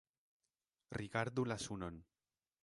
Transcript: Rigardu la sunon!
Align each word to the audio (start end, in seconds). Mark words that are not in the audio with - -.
Rigardu 1.01 1.45
la 1.53 1.59
sunon! 1.67 2.01